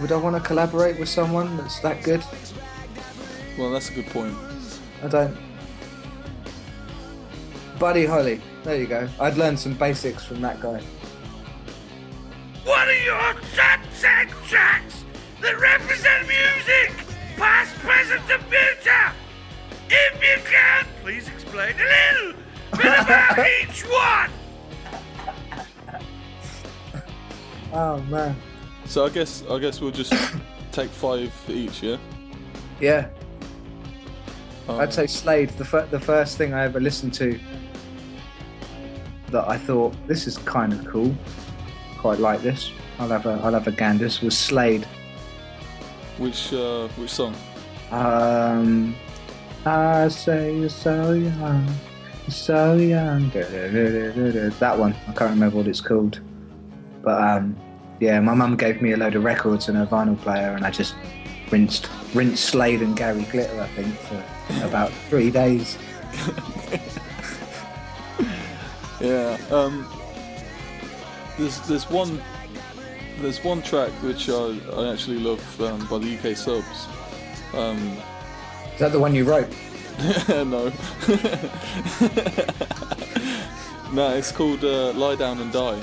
Would 0.01 0.13
I 0.13 0.17
want 0.17 0.37
to 0.37 0.43
collaborate 0.43 0.99
with 0.99 1.09
someone 1.09 1.57
that's 1.57 1.81
that 1.81 2.03
good? 2.03 2.23
Well, 3.59 3.71
that's 3.71 3.91
a 3.91 3.95
good 3.95 4.07
point. 4.07 4.37
I 5.03 5.09
don't. 5.09 5.37
Buddy 7.79 8.07
Holly. 8.07 8.41
There 8.65 8.77
you 8.77 8.87
go. 8.87 9.09
I'd 9.21 9.37
learn 9.37 9.57
some 9.57 9.75
basics 9.75 10.25
from 10.25 10.41
that 10.43 10.61
guy. 10.61 10.83
What 12.65 12.89
are 12.89 13.05
your 13.05 13.35
top 13.55 13.81
10 14.01 14.29
tracks 14.49 15.05
that 15.41 15.59
represent 15.59 16.27
music, 16.27 17.07
past, 17.37 17.75
present, 17.77 18.23
and 18.29 18.43
future? 18.45 19.13
If 19.89 20.21
you 20.21 20.43
can, 20.51 20.87
please 21.03 21.29
explain 21.29 21.75
a 21.77 21.79
little 21.79 22.33
bit 22.33 22.36
about 22.36 22.36
each 22.81 23.83
one. 23.85 24.31
Oh 27.73 27.99
man. 28.09 28.37
So 28.87 29.05
I 29.05 29.09
guess 29.11 29.43
I 29.51 29.59
guess 29.59 29.81
we'll 29.81 29.91
just 29.91 30.13
take 30.73 30.91
five 30.91 31.33
each, 31.49 31.83
yeah. 31.83 31.97
Yeah. 32.81 33.09
Um, 34.69 34.81
I'd 34.81 34.93
say 34.93 35.07
Slade. 35.07 35.51
The 35.51 35.65
fir- 35.65 35.87
the 35.91 36.01
first 36.01 36.37
thing 36.39 36.55
I 36.55 36.65
ever 36.65 36.81
listened 36.81 37.15
to 37.15 37.39
that 39.31 39.49
I 39.49 39.59
thought 39.59 39.95
this 40.07 40.27
is 40.27 40.39
kind 40.39 40.73
of 40.73 40.85
cool. 40.87 41.15
Quite 41.99 42.19
like 42.19 42.43
this. 42.43 42.71
I'll 42.99 43.09
have 43.09 43.27
a 43.27 43.41
I'll 43.43 43.53
have 43.53 43.67
a 43.67 43.73
ganders 43.73 44.23
was 44.23 44.37
Slade. 44.39 44.87
which 46.19 46.53
uh, 46.53 46.89
which 46.97 47.11
song? 47.11 47.35
Um, 47.91 48.95
I 49.65 50.09
say 50.09 50.57
you're 50.59 50.69
so 50.69 51.13
young, 51.13 51.67
you're 51.67 51.75
so 52.29 52.77
young. 52.77 53.31
That 53.31 54.75
one. 54.79 54.95
I 55.09 55.13
can't 55.13 55.31
remember 55.31 55.57
what 55.57 55.69
it's 55.69 55.81
called. 55.81 56.21
But 57.03 57.23
um, 57.23 57.57
yeah, 58.01 58.21
my 58.21 58.35
mum 58.35 58.57
gave 58.57 58.83
me 58.83 58.93
a 58.93 58.97
load 58.97 59.15
of 59.15 59.25
records 59.25 59.69
and 59.69 59.79
a 59.79 59.87
vinyl 59.87 60.21
player, 60.21 60.53
and 60.53 60.65
I 60.65 60.71
just 60.71 60.97
rinsed 61.51 61.89
rinsed 62.15 62.45
Slade 62.45 62.83
and 62.83 62.97
Gary 62.97 63.23
Glitter. 63.25 63.61
I 63.61 63.69
think 63.69 63.95
for 63.95 64.67
about 64.67 64.93
three 65.09 65.31
days. 65.31 65.79
Yeah. 69.01 69.37
Um, 69.51 69.87
there's 71.39 71.61
there's 71.69 71.89
one 71.91 72.21
there's 73.19 73.43
one 73.45 73.63
track 73.63 73.91
which 74.03 74.29
I, 74.29 74.59
I 74.73 74.93
actually 74.93 75.19
love 75.19 75.61
um, 75.61 75.87
by 75.87 75.99
the 75.99 76.17
UK 76.17 76.37
subs. 76.37 76.87
Um, 77.55 77.97
Is 78.75 78.81
that 78.81 78.93
the 78.93 78.99
one 78.99 79.15
you 79.15 79.25
wrote? 79.25 79.49
no. 80.29 80.45
no, 83.93 84.15
it's 84.15 84.31
called 84.31 84.63
uh, 84.63 84.93
Lie 84.93 85.17
Down 85.17 85.41
and 85.41 85.51
Die. 85.51 85.83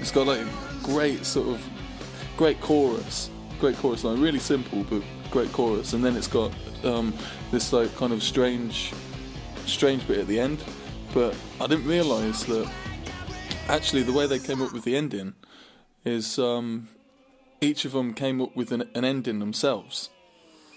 It's 0.00 0.10
got 0.10 0.26
like 0.26 0.44
great 0.82 1.24
sort 1.24 1.48
of 1.48 1.64
great 2.36 2.60
chorus, 2.60 3.30
great 3.60 3.76
chorus 3.76 4.02
line, 4.02 4.20
really 4.20 4.40
simple 4.40 4.84
but 4.84 5.02
great 5.30 5.52
chorus, 5.52 5.92
and 5.92 6.04
then 6.04 6.16
it's 6.16 6.26
got 6.26 6.52
um, 6.84 7.14
this 7.52 7.72
like 7.72 7.94
kind 7.96 8.12
of 8.12 8.22
strange, 8.22 8.92
strange 9.66 10.06
bit 10.08 10.18
at 10.18 10.26
the 10.26 10.40
end. 10.40 10.62
But 11.14 11.36
I 11.60 11.68
didn't 11.68 11.86
realise 11.86 12.42
that 12.44 12.68
actually 13.68 14.02
the 14.02 14.12
way 14.12 14.26
they 14.26 14.40
came 14.40 14.60
up 14.60 14.72
with 14.72 14.82
the 14.82 14.96
ending 14.96 15.34
is 16.04 16.38
um, 16.38 16.88
each 17.60 17.84
of 17.84 17.92
them 17.92 18.12
came 18.12 18.40
up 18.40 18.56
with 18.56 18.72
an, 18.72 18.90
an 18.94 19.04
ending 19.04 19.38
themselves. 19.38 20.10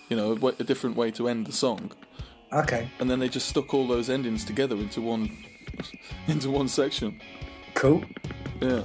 You 0.10 0.18
know, 0.18 0.32
a, 0.42 0.48
a 0.60 0.64
different 0.64 0.96
way 0.96 1.12
to 1.12 1.28
end 1.30 1.46
the 1.46 1.52
song 1.54 1.92
Okay, 2.52 2.90
and 3.00 3.10
then 3.10 3.20
they 3.20 3.30
just 3.30 3.48
stuck 3.48 3.74
all 3.76 3.88
those 3.88 4.10
endings 4.10 4.44
together 4.44 4.76
into 4.76 5.02
one 5.02 5.30
into 6.28 6.50
one 6.50 6.68
section. 6.68 7.20
cool. 7.76 8.04
Yeah. 8.60 8.82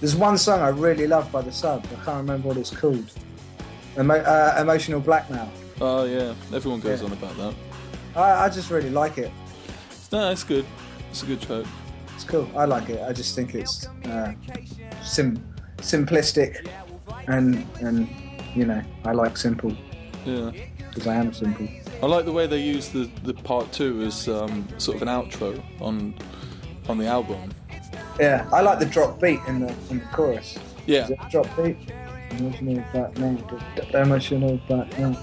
There's 0.00 0.16
one 0.16 0.38
song 0.38 0.60
I 0.60 0.68
really 0.68 1.06
love 1.06 1.30
by 1.30 1.42
the 1.42 1.52
sub. 1.52 1.84
I 1.92 1.94
can't 2.04 2.16
remember 2.18 2.48
what 2.48 2.56
it's 2.56 2.70
called. 2.74 3.10
Emo- 3.98 4.14
uh, 4.24 4.56
Emotional 4.58 5.00
Blackmail. 5.00 5.50
Oh 5.80 6.04
yeah. 6.04 6.34
Everyone 6.52 6.80
goes 6.80 7.00
Yeah. 7.00 7.06
on 7.06 7.12
about 7.12 7.36
that. 7.36 7.54
I, 8.16 8.46
I 8.46 8.48
just 8.48 8.70
really 8.70 8.90
like 8.90 9.18
it. 9.18 9.30
No, 10.10 10.30
it's 10.30 10.44
good. 10.44 10.64
It's 11.10 11.22
a 11.22 11.26
good 11.26 11.40
track. 11.42 11.66
It's 12.14 12.24
cool. 12.24 12.48
I 12.56 12.64
like 12.64 12.88
it. 12.88 13.02
I 13.02 13.12
just 13.12 13.34
think 13.36 13.54
it's 13.54 13.86
uh, 14.06 14.32
sim- 15.02 15.42
simplistic, 15.78 16.66
and 17.28 17.66
and 17.80 18.08
you 18.54 18.64
know 18.64 18.82
I 19.04 19.12
like 19.12 19.36
simple 19.36 19.76
Yeah. 20.24 20.50
because 20.88 21.06
I 21.06 21.14
am 21.14 21.32
simple. 21.32 21.68
I 22.02 22.06
like 22.06 22.24
the 22.24 22.32
way 22.32 22.46
they 22.46 22.60
use 22.60 22.88
the, 22.88 23.10
the 23.24 23.34
part 23.34 23.72
two 23.72 24.02
as 24.02 24.28
um, 24.28 24.66
sort 24.78 24.96
of 24.96 25.02
an 25.02 25.08
outro 25.08 25.62
on 25.80 26.14
on 26.88 26.98
the 26.98 27.06
album. 27.06 27.52
Yeah, 28.20 28.48
I 28.52 28.60
like 28.60 28.78
the 28.78 28.86
drop 28.86 29.20
beat 29.20 29.40
in 29.48 29.60
the 29.60 29.74
in 29.90 29.98
the 29.98 30.04
chorus. 30.12 30.58
Yeah. 30.86 31.04
Is 31.04 31.10
it 31.10 31.18
drop 31.30 31.46
beat? 31.56 31.76
Emotional 32.32 32.84
d- 33.76 33.82
Emotional 33.94 34.60
Blackmail. 34.68 35.16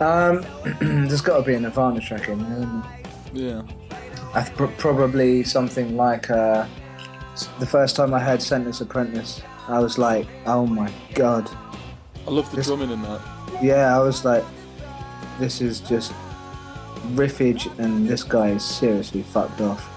Um, 0.00 0.44
there's 1.08 1.20
got 1.20 1.38
to 1.38 1.42
be 1.42 1.54
a 1.54 1.60
Nirvana 1.60 2.00
track 2.00 2.28
in 2.28 2.38
there. 2.42 2.58
isn't 2.58 2.82
there? 2.82 3.02
Yeah. 3.34 3.62
I 4.34 4.42
th- 4.42 4.70
probably 4.78 5.42
something 5.44 5.96
like 5.96 6.28
uh, 6.30 6.66
the 7.60 7.66
first 7.66 7.96
time 7.96 8.12
I 8.14 8.18
heard 8.20 8.40
Scentless 8.40 8.80
Apprentice, 8.80 9.42
I 9.68 9.78
was 9.78 9.96
like, 9.98 10.26
oh 10.46 10.66
my 10.66 10.90
god. 11.14 11.48
I 12.26 12.30
love 12.30 12.50
the 12.50 12.56
This- 12.56 12.66
drumming 12.66 12.90
in 12.90 13.00
that. 13.02 13.20
Yeah, 13.62 13.96
I 13.96 14.00
was 14.00 14.24
like, 14.24 14.44
this 15.38 15.60
is 15.60 15.80
just 15.80 16.12
riffage, 17.14 17.66
and 17.78 18.08
this 18.08 18.24
guy 18.24 18.48
is 18.48 18.64
seriously 18.64 19.22
fucked 19.22 19.60
off. 19.60 19.88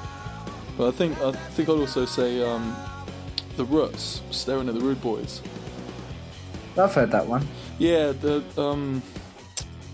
But 0.78 0.90
I 0.90 0.92
think 0.92 1.20
I 1.20 1.32
think 1.32 1.70
I'd 1.70 1.80
also 1.80 2.06
say 2.06 2.44
um, 2.48 2.76
the 3.58 3.66
Ruts, 3.66 4.22
staring 4.30 4.70
at 4.70 4.76
the 4.76 4.82
Rude 4.82 5.02
Boys. 5.02 5.42
I've 6.78 6.94
heard 6.94 7.12
that 7.12 7.26
one. 7.26 7.48
Yeah, 7.80 8.12
the 8.12 8.44
um, 8.58 9.02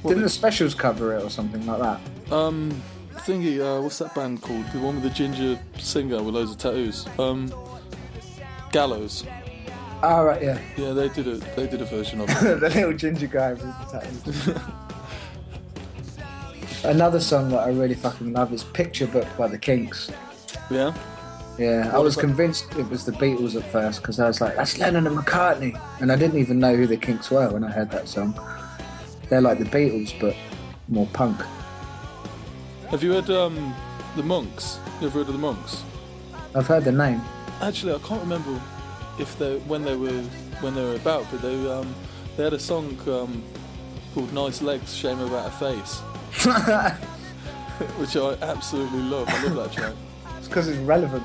Didn't 0.05 0.23
the 0.23 0.29
specials 0.29 0.73
cover 0.73 1.15
it 1.15 1.23
or 1.23 1.29
something 1.29 1.65
like 1.65 1.79
that? 1.79 2.33
Um, 2.33 2.81
thingy, 3.13 3.59
uh, 3.59 3.81
what's 3.81 3.99
that 3.99 4.13
band 4.15 4.41
called? 4.41 4.65
The 4.71 4.79
one 4.79 4.95
with 4.95 5.03
the 5.03 5.09
ginger 5.11 5.59
singer 5.77 6.21
with 6.21 6.35
loads 6.35 6.51
of 6.51 6.57
tattoos. 6.57 7.07
Um, 7.19 7.53
Gallows. 8.71 9.25
Oh, 10.03 10.23
right, 10.23 10.41
yeah. 10.41 10.59
Yeah, 10.77 10.93
they 10.93 11.09
did 11.09 11.27
a 11.27 11.35
they 11.55 11.67
did 11.67 11.81
a 11.81 11.85
version 11.85 12.21
of 12.21 12.29
it. 12.43 12.59
the 12.59 12.69
little 12.69 12.93
ginger 12.93 13.27
guy 13.27 13.53
with 13.53 13.61
the 13.61 13.99
tattoos. 13.99 14.57
Another 16.83 17.19
song 17.19 17.49
that 17.49 17.59
I 17.59 17.69
really 17.69 17.93
fucking 17.93 18.33
love 18.33 18.51
is 18.53 18.63
Picture 18.63 19.05
Book 19.05 19.27
by 19.37 19.47
the 19.47 19.57
Kinks. 19.59 20.09
yeah, 20.71 20.91
Yeah, 21.59 21.91
I 21.93 21.99
was 21.99 22.15
convinced 22.15 22.73
it 22.75 22.89
was 22.89 23.05
the 23.05 23.11
Beatles 23.11 23.55
at 23.55 23.69
first 23.71 24.01
because 24.01 24.19
I 24.19 24.25
was 24.27 24.41
like, 24.41 24.55
that's 24.55 24.79
Lennon 24.79 25.05
and 25.05 25.15
McCartney. 25.15 25.79
And 25.99 26.11
I 26.11 26.15
didn't 26.15 26.39
even 26.39 26.57
know 26.59 26.75
who 26.75 26.87
the 26.87 26.97
Kinks 26.97 27.29
were 27.29 27.49
when 27.51 27.63
I 27.63 27.69
heard 27.71 27.91
that 27.91 28.07
song. 28.07 28.33
They're 29.29 29.41
like 29.41 29.59
the 29.59 29.65
Beatles, 29.65 30.19
but 30.19 30.35
more 30.87 31.07
punk. 31.13 31.39
have 32.89 33.03
you 33.03 33.13
heard 33.13 33.29
um 33.29 33.75
the 34.15 34.23
Monks? 34.23 34.79
You 34.99 35.07
ever 35.07 35.19
heard 35.19 35.27
of 35.27 35.33
the 35.33 35.39
Monks? 35.39 35.83
I've 36.55 36.65
heard 36.67 36.83
the 36.83 36.91
name. 36.91 37.21
Actually, 37.61 37.93
I 37.93 37.99
can't 37.99 38.21
remember 38.21 38.59
if 39.19 39.37
they 39.37 39.57
when 39.59 39.83
they 39.83 39.95
were 39.95 40.21
when 40.61 40.73
they 40.75 40.83
were 40.83 40.95
about, 40.95 41.25
but 41.31 41.41
they 41.41 41.71
um, 41.71 41.93
they 42.37 42.43
had 42.43 42.53
a 42.53 42.59
song 42.59 42.97
um, 43.07 43.43
called 44.13 44.31
"Nice 44.33 44.61
Legs, 44.61 44.93
Shame 44.95 45.19
About 45.19 45.47
a 45.47 45.51
Face," 45.51 45.99
which 47.97 48.15
I 48.15 48.33
absolutely 48.41 49.01
love. 49.01 49.27
I 49.29 49.43
love 49.43 49.55
that 49.55 49.71
track. 49.73 49.93
It's 50.37 50.47
because 50.47 50.67
it's 50.67 50.79
relevant. 50.79 51.23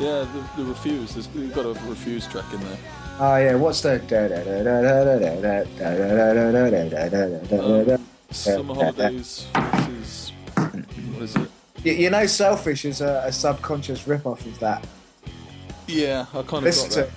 Yeah, 0.00 0.24
the, 0.32 0.62
the 0.62 0.68
Refused. 0.68 1.14
There's, 1.16 1.28
you've 1.34 1.54
got 1.54 1.66
a 1.66 1.74
Refused 1.88 2.30
track 2.30 2.52
in 2.52 2.60
there. 2.60 2.78
Oh 3.20 3.36
yeah, 3.36 3.54
what's 3.56 3.80
that? 3.82 4.08
Summer 8.30 8.74
holidays. 8.74 9.46
What 9.54 11.22
is 11.22 11.36
it? 11.36 11.50
You, 11.82 11.92
you 11.92 12.10
know, 12.10 12.26
selfish 12.26 12.84
is 12.84 13.00
a, 13.00 13.22
a 13.26 13.32
subconscious 13.32 14.06
rip-off 14.06 14.44
of 14.46 14.58
that. 14.60 14.86
Yeah, 15.88 16.26
I 16.30 16.32
kind 16.34 16.44
of 16.44 16.50
got 16.50 16.62
Listen 16.64 16.90
to 16.90 16.96
that. 17.00 17.06
it. 17.08 17.12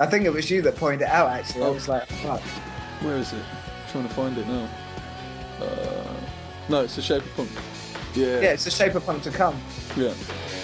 I 0.00 0.06
think 0.06 0.24
it 0.24 0.32
was 0.32 0.50
you 0.50 0.62
that 0.62 0.76
pointed 0.76 1.02
it 1.02 1.08
out. 1.08 1.28
Actually, 1.28 1.64
I 1.64 1.66
Oh. 1.66 1.72
was 1.72 1.88
like, 1.88 2.06
fuck. 2.08 2.40
Where 3.02 3.16
is 3.16 3.32
it? 3.32 3.42
trying 3.90 4.08
to 4.08 4.14
find 4.14 4.38
it 4.38 4.48
now. 4.48 4.68
Uh, 5.60 6.14
no, 6.70 6.80
it's 6.82 6.96
the 6.96 7.02
shape 7.02 7.22
of 7.22 7.36
punk. 7.36 7.50
Yeah, 8.14 8.40
Yeah, 8.40 8.52
it's 8.52 8.64
the 8.64 8.70
shape 8.70 8.94
of 8.94 9.04
punk 9.04 9.22
to 9.24 9.30
come. 9.30 9.60
yeah. 9.96 10.14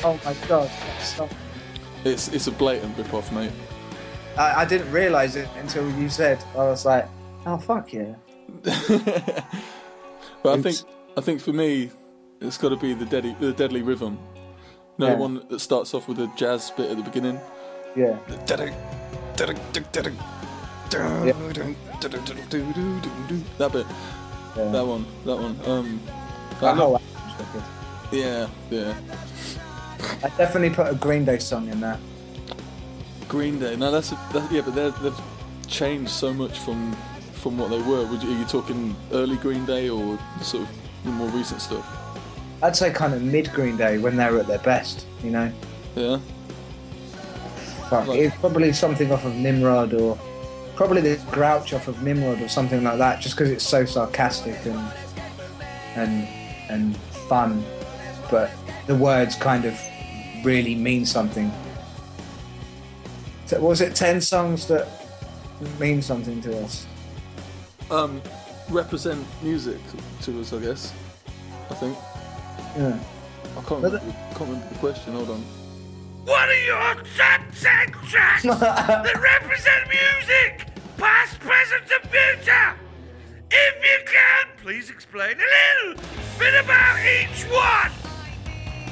Oh 0.02 0.18
my 0.24 0.34
god, 0.48 0.70
stop. 1.00 1.30
It's 2.04 2.28
it's 2.28 2.46
a 2.46 2.52
blatant 2.52 2.96
rip 2.96 3.12
off, 3.12 3.30
mate. 3.32 3.50
I, 4.38 4.62
I 4.62 4.64
didn't 4.64 4.90
realise 4.92 5.34
it 5.36 5.48
until 5.60 5.90
you 5.98 6.08
said. 6.08 6.42
I 6.54 6.58
was 6.58 6.86
like, 6.86 7.06
oh 7.44 7.58
fuck 7.58 7.92
yeah. 7.92 8.14
But 10.42 10.58
I 10.58 10.62
think 10.62 10.76
I 11.16 11.20
think 11.20 11.40
for 11.40 11.52
me, 11.52 11.90
it's 12.40 12.56
got 12.56 12.68
to 12.70 12.76
be 12.76 12.94
the 12.94 13.04
deadly 13.04 13.36
the 13.40 13.52
deadly 13.52 13.82
rhythm. 13.82 14.18
No 14.98 15.06
Yeah. 15.08 15.14
one 15.14 15.42
that 15.48 15.60
starts 15.60 15.94
off 15.94 16.08
with 16.08 16.18
a 16.18 16.26
jazz 16.36 16.70
bit 16.76 16.90
at 16.90 16.96
the 16.96 17.02
beginning. 17.02 17.40
Yeah. 17.96 18.16
That 23.58 23.72
bit, 23.72 23.86
yeah. 24.56 24.70
that 24.70 24.86
one, 24.86 25.06
that 25.24 25.36
one. 25.36 25.58
Um, 25.66 26.00
That 26.60 26.76
love- 26.76 26.78
whole 26.78 26.92
album's 26.94 27.64
yeah, 28.10 28.48
yeah. 28.70 28.94
I 30.24 30.28
definitely 30.36 30.70
put 30.70 30.88
a 30.90 30.94
Green 30.94 31.24
Day 31.24 31.38
song 31.38 31.68
in 31.68 31.80
there. 31.80 31.98
Green 33.28 33.58
Day. 33.58 33.76
Now 33.76 33.90
that's, 33.90 34.12
a, 34.12 34.18
that, 34.32 34.50
yeah, 34.50 34.62
but 34.62 34.74
they've 34.74 35.20
changed 35.66 36.10
so 36.10 36.32
much 36.32 36.58
from 36.58 36.96
from 37.34 37.56
what 37.58 37.70
they 37.70 37.80
were. 37.82 38.04
Would 38.06 38.22
you, 38.22 38.34
are 38.34 38.38
you 38.38 38.44
talking 38.46 38.96
early 39.12 39.36
Green 39.36 39.64
Day 39.66 39.88
or 39.90 40.18
sort 40.42 40.64
of 40.64 40.68
the 41.04 41.10
more 41.10 41.28
recent 41.28 41.60
stuff? 41.60 41.86
I'd 42.62 42.76
say 42.76 42.90
kind 42.90 43.14
of 43.14 43.22
mid 43.22 43.52
Green 43.52 43.76
Day 43.76 43.98
when 43.98 44.16
they 44.16 44.30
were 44.30 44.40
at 44.40 44.46
their 44.46 44.58
best. 44.58 45.06
You 45.22 45.30
know, 45.30 45.52
Yeah. 45.94 46.18
fuck. 47.88 48.06
Like- 48.06 48.18
It's 48.20 48.36
probably 48.36 48.72
something 48.72 49.10
off 49.12 49.24
of 49.24 49.34
Nimrod 49.34 49.94
or 49.94 50.18
probably 50.76 51.00
the 51.00 51.16
Grouch 51.30 51.72
off 51.72 51.88
of 51.88 52.02
Nimrod 52.02 52.40
or 52.40 52.48
something 52.48 52.82
like 52.84 52.98
that. 52.98 53.20
Just 53.20 53.36
because 53.36 53.50
it's 53.50 53.64
so 53.66 53.84
sarcastic 53.84 54.56
and 54.66 54.80
and 55.96 56.28
and 56.68 56.96
fun, 57.28 57.64
but 58.30 58.50
the 58.86 58.94
words 58.94 59.34
kind 59.34 59.64
of 59.64 59.78
really 60.44 60.74
mean 60.74 61.04
something. 61.06 61.52
So 63.46 63.60
was 63.60 63.80
it 63.80 63.94
ten 63.94 64.20
songs 64.20 64.66
that 64.66 64.86
mean 65.80 66.02
something 66.02 66.40
to 66.42 66.62
us? 66.64 66.86
Um, 67.90 68.20
represent 68.68 69.24
music 69.42 69.78
to 70.22 70.40
us, 70.40 70.52
I 70.52 70.58
guess. 70.58 70.92
I 71.70 71.74
think. 71.74 71.96
Yeah. 72.78 72.98
I 73.56 73.62
can't 73.62 73.82
But 73.82 73.92
remember, 73.92 73.98
can't 74.30 74.40
remember 74.40 74.68
the 74.68 74.78
question. 74.78 75.12
Hold 75.14 75.30
on. 75.30 75.40
What 76.24 76.48
are 76.48 76.64
your 76.64 76.94
top 77.16 77.40
10 77.60 77.92
tracks 78.08 78.42
that 78.44 79.20
represent 79.20 79.88
music, 79.88 80.68
past, 80.96 81.40
present, 81.40 81.82
and 81.90 82.10
future? 82.10 82.74
If 83.50 83.74
you 83.82 84.04
can, 84.06 84.46
please 84.62 84.90
explain 84.90 85.36
a 85.38 85.86
little 85.86 86.02
bit 86.38 86.54
about 86.62 86.98
each 87.00 87.44
one. 87.50 87.90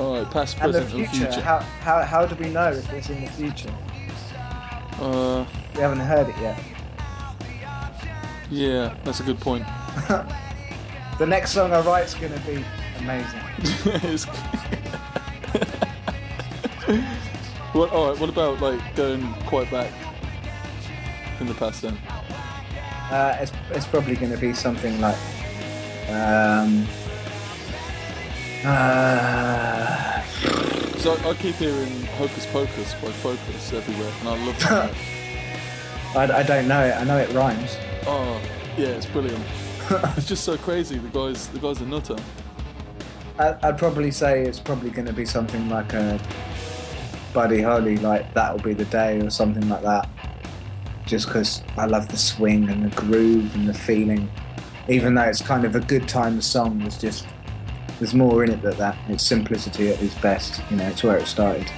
All 0.01 0.15
right, 0.23 0.31
past, 0.33 0.59
and 0.61 0.75
the 0.75 0.81
present, 0.81 0.95
and 1.01 1.09
future. 1.11 1.27
future. 1.33 1.41
How, 1.43 1.59
how 1.61 2.03
how 2.03 2.27
do 2.27 2.35
we 2.43 2.51
know 2.51 2.71
if 2.73 2.91
it's 2.93 3.09
in 3.11 3.21
the 3.25 3.31
future? 3.31 3.73
Uh, 4.99 5.45
We 5.75 5.81
haven't 5.83 6.01
heard 6.01 6.29
it 6.31 6.37
yet. 6.41 6.59
yeah, 8.51 8.95
that's 9.05 9.21
a 9.21 9.23
good 9.25 9.39
point. 9.41 9.65
The 11.19 11.25
next 11.27 11.53
song 11.53 11.73
I 11.73 11.81
write's 11.81 12.13
gonna 12.13 12.39
be 12.47 12.63
amazing. 13.01 14.27
What? 17.73 17.91
All 17.93 18.09
right. 18.11 18.19
What 18.19 18.31
about 18.31 18.61
like 18.63 18.81
going 18.97 19.35
quite 19.45 19.71
back 19.71 19.93
in 21.41 21.47
the 21.47 21.53
past 21.55 21.83
then? 21.83 21.99
Uh, 23.11 23.37
it's, 23.41 23.53
it's 23.71 23.87
probably 23.87 24.17
going 24.17 24.33
to 24.33 24.39
be 24.39 24.55
something 24.55 24.99
like. 25.01 25.17
Um, 26.09 26.87
uh, 28.65 30.23
So 30.99 31.13
I, 31.13 31.31
I 31.31 31.35
keep 31.35 31.57
hearing 31.57 32.05
"Hocus 32.17 32.47
Pocus" 32.47 32.95
by 32.95 33.11
Focus 33.11 33.73
everywhere, 33.75 34.13
and 34.21 34.29
I 34.29 34.47
love 34.47 34.59
that. 34.61 34.95
I, 36.17 36.39
I 36.39 36.43
don't 36.45 36.67
know 36.69 36.83
it. 36.83 36.95
I 36.97 37.05
know 37.05 37.19
it 37.19 37.31
rhymes. 37.33 37.77
oh, 38.07 38.41
yeah, 38.79 38.87
it's 38.89 39.07
brilliant. 39.07 39.45
it's 40.17 40.27
just 40.27 40.45
so 40.45 40.57
crazy. 40.57 40.97
The 40.99 41.09
guy's 41.09 41.49
the 41.49 41.59
guy's 41.59 41.81
a 41.83 41.87
nutter. 41.87 42.17
I, 43.39 43.57
I'd 43.63 43.79
probably 43.79 44.11
say 44.11 44.43
it's 44.43 44.61
probably 44.61 44.91
going 44.91 45.07
to 45.07 45.13
be 45.13 45.27
something 45.27 45.69
like 45.69 45.93
a 45.93 46.21
Buddy 47.35 47.61
Holly, 47.61 47.99
like 47.99 48.33
That'll 48.33 48.59
Be 48.59 48.73
the 48.73 48.87
Day 48.87 49.21
or 49.21 49.31
something 49.31 49.69
like 49.69 49.83
that. 49.83 50.09
Just 51.05 51.27
because 51.27 51.63
I 51.77 51.87
love 51.87 52.09
the 52.09 52.17
swing 52.17 52.69
and 52.69 52.91
the 52.91 52.97
groove 52.97 53.55
and 53.55 53.69
the 53.69 53.75
feeling. 53.75 54.31
Even 54.89 55.15
though 55.15 55.23
it's 55.23 55.43
kind 55.43 55.65
of 55.65 55.77
a 55.77 55.81
good 55.81 56.09
time 56.09 56.41
song, 56.41 56.79
there's 56.79 56.99
just 56.99 57.27
there's 57.99 58.15
more 58.15 58.45
in 58.45 58.51
it 58.51 58.63
than 58.63 58.77
that. 58.79 58.97
It's 59.09 59.25
simplicity 59.25 59.89
at 59.91 60.03
its 60.03 60.15
best. 60.17 60.63
You 60.71 60.77
know, 60.77 60.89
it's 60.89 61.03
where 61.03 61.19
it 61.19 61.27
started. 61.27 61.71